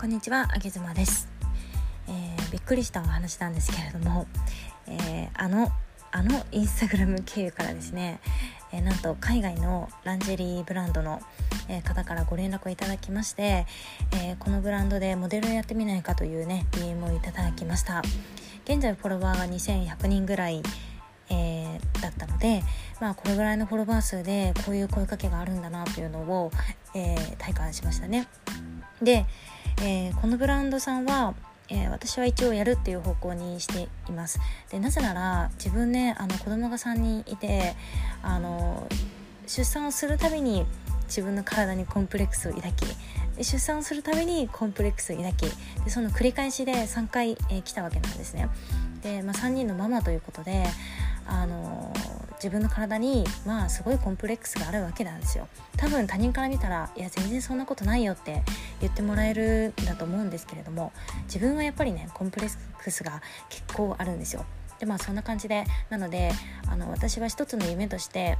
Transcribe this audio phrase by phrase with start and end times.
[0.00, 1.28] こんにちはあげずまです、
[2.08, 4.26] えー、びっくりしたお話なんですけれども、
[4.86, 5.68] えー、あの
[6.10, 8.18] あのインスタグラム経由からですね、
[8.72, 11.20] えー、なんと海外のランジェリーブランドの、
[11.84, 13.66] 方からご連絡をいただきまして、
[14.16, 18.02] えこのブランドでモデルをやってみないかというね DM をいただきました
[18.64, 20.62] 現在フォロワーが2100人ぐらい
[21.28, 22.62] えー、だったので、
[23.00, 26.50] まあ、これぐらいのフォロワー数でこういう声かけがあるんだなというのを、
[26.94, 28.26] えー、体感しましたね。
[29.00, 29.26] で、
[29.82, 31.34] えー、このブランドさんは、
[31.70, 34.38] えー、私は一応やるっていう方向にしています。
[34.70, 37.74] でなぜなら自分ねあの子供が3人いて
[38.22, 38.86] あの
[39.46, 40.66] 出産をするたびに
[41.06, 42.84] 自分の体にコンプレックスを抱き
[43.38, 45.46] 出産をするたびにコンプレックスを抱き
[45.84, 48.48] でその繰り返しで3回、えー、来たわけなんですね。
[49.02, 50.66] で、まあ、3人のママということで
[51.26, 51.92] あの
[52.42, 55.46] 自分の体にまあすごいコンプレックスがあるわけなんですよ。
[55.76, 58.42] 多分他人から見たらいや全然そんなことないよって
[58.80, 60.92] 言ってもらえるんだと思うんですけれども
[61.24, 62.50] 自分はやっぱりねコンプレッ
[62.82, 64.46] クスが結構あるんですよ。
[64.78, 66.32] でまあそんな感じでなので
[66.66, 68.38] あの私は一つの夢として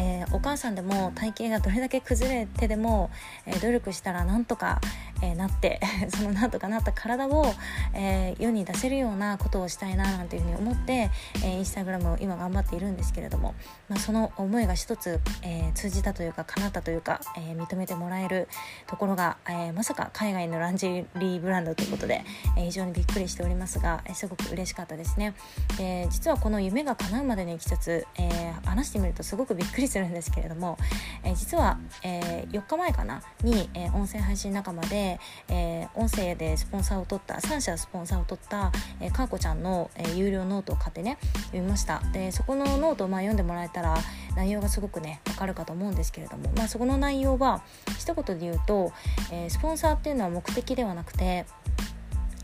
[0.00, 3.10] えー、お母さんでも体型がどれだけ崩れてでも、
[3.44, 4.80] えー、努力したらなんとか、
[5.22, 7.44] えー、なって そのなんとかなった体を、
[7.92, 11.10] え世に出せるようなことをしたいななんていうふうに思って、
[11.44, 13.54] えインスタグラムを今頑張っているんですけれども、
[13.88, 18.48] まあ、その思いが一つ、え通じたというか叶ったというか、え認めてもらえる
[18.86, 22.24] ところが、えまさか海外のランジェリーブランドということで、
[22.56, 25.34] え非常にびっくりしておりますが、えすごく嬉しかったですね。
[25.76, 30.78] で実はこの夢が叶うまでのいきさつ、え話してみるとすごくびっくりするんですけれども、
[31.24, 33.22] え実は、え4日前かな？
[33.42, 42.00] に、え音声配信仲間でえ、音声でスポンサーを取った3社スポンサーを取った、えー、かーこちゃんの、え、有料ノートを買ってね読みました。
[42.12, 43.96] でそこのノートをまあ読んでもらえたら
[44.36, 47.62] 内容がすごくねわかるかと思うんですけれども、まあ、そこの内容は
[47.98, 48.92] 一言で言うと、
[49.32, 51.46] え、スポンサーっていうのは目的ではなくて、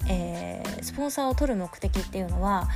[0.08, 2.68] え、スポンサーを取る目的っていうのは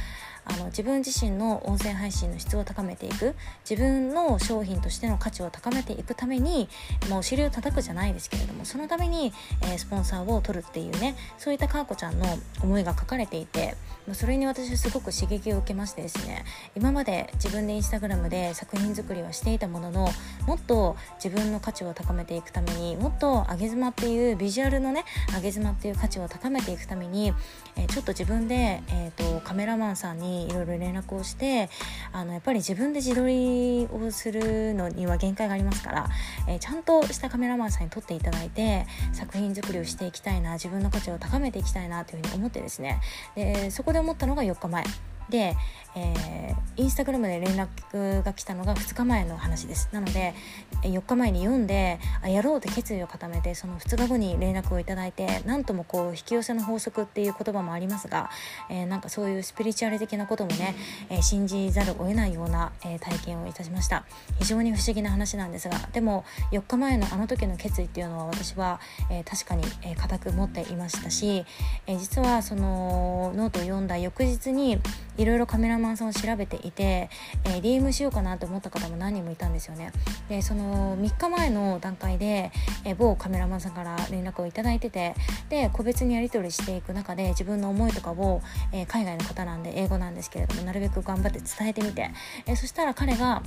[0.54, 3.34] あの自分自身の音声配信の質を高めていく。
[3.68, 6.68] 自分の商品としての価値を高めていくために、
[7.08, 12.26] まあ、お尻を叩くじゃないですけれどもそのために、えー、スポンサーを取るっていうねそういったかーこちゃんの
[12.62, 13.76] 思いが書かれていて
[14.12, 16.44] それに私はすごく刺激を受けましてですね
[16.74, 20.08] 今まで自分でインスタグラムで作品作りはしていたものの
[20.46, 27.32] もっと自分の価値を高めていくためにもっと上げ妻っていうビジュアルのね上げ妻っていう価値を高めていくために、
[27.76, 31.68] えー、ちょっと自分で、えーとカメラマンさんにいろいろ連絡をして
[32.12, 36.08] あのやっぱり自分で自撮りをするのには限界がありますから、
[36.48, 43.00] えー、ちゃんとしたカメラマンさんに撮っていただいて作品作りをしていきたいな自分の価値を高めていきたいなというふうに思ってですね。
[43.34, 44.84] でそこで思ったのが4日前。
[45.30, 45.56] で、
[45.96, 49.88] えー、インスタグラムで連絡が来たのが2日前の話です。
[49.92, 50.34] なので
[50.82, 58.30] 4日前に読んであやろうって決意を固めてその2日後に連絡をいただいて何ともこう引き寄せの法則っていう言葉もありますが、
[58.70, 60.76] えー、なんかそういうスピリチュアル的なこともね、
[61.08, 64.04] えー、信じざるを得ないような、え体験をいたしました。
[64.38, 68.80] 非常に不思議な話なんですがでも4日前のあの時の決意っていうのは私は、
[69.10, 71.44] え確かに、え固く持っていましたし、
[71.86, 74.78] え実はそのノートを読んだ翌日に
[75.20, 77.10] いろいろカメラマンさんを調べていて、
[77.44, 79.92] えー、DM しようかなと思った方も何人もいたんですよね。
[80.30, 82.50] でその3日前の段階で、
[82.84, 85.14] えー、某カメラマンさんから連絡をいただいてて
[85.50, 88.40] で個別にやり取りしていく中で自分の思いとかを、
[88.72, 92.10] えー、海外の方なんで英語なんですけれどもなるべく頑張って伝えてみて、
[92.46, 93.42] えそしたら彼が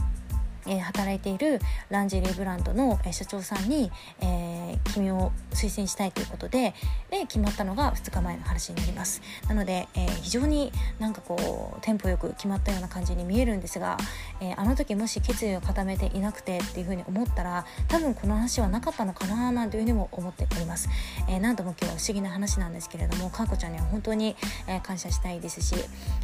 [0.67, 1.59] えー、働いている
[1.89, 3.91] ランジェリーブランドの、えー、社長さんに、
[4.21, 6.73] えー、君を推薦したいということで
[7.09, 9.21] で決まったのが2日前の話になります。
[9.47, 13.97] なので、え非常になんかこうテンポよく決まったような感じに見えるんですが、
[14.41, 20.89] えあの時もし決意を固めていなくてっていうふうに思ったら多分この話はなかったのかななんていうふうにも思っております、
[21.27, 24.35] え何度も今日は不思議な話なんですけれどもかーこちゃんには本当に、
[24.67, 25.75] え感謝したいですし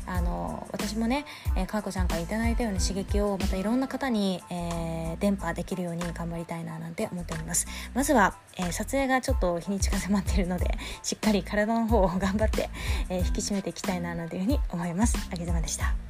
[0.05, 1.25] あの私もね、
[1.55, 7.67] えかーこちゃんから頂いたような刺激をまたいろんな方にえー、伝播できるように頑張りたいななんて思っております。
[7.93, 12.69] まずは、えー、撮影がちょっと日にちが迫っているのでしっかり体の方を頑張って、
[13.09, 15.17] えー、引き締めていきたいななんていうふうに思います。
[15.31, 16.08] あげざまでした。